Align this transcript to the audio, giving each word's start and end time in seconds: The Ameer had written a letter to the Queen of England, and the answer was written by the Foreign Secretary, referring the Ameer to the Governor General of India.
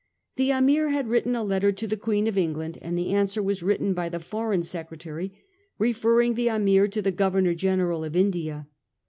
The 0.35 0.51
Ameer 0.51 0.89
had 0.89 1.09
written 1.09 1.35
a 1.35 1.43
letter 1.43 1.71
to 1.73 1.85
the 1.85 1.95
Queen 1.95 2.25
of 2.25 2.35
England, 2.35 2.75
and 2.81 2.97
the 2.97 3.11
answer 3.13 3.43
was 3.43 3.61
written 3.61 3.93
by 3.93 4.09
the 4.09 4.19
Foreign 4.19 4.63
Secretary, 4.63 5.31
referring 5.77 6.33
the 6.33 6.47
Ameer 6.49 6.87
to 6.87 7.03
the 7.03 7.11
Governor 7.11 7.53
General 7.53 8.03
of 8.03 8.15
India. 8.15 8.65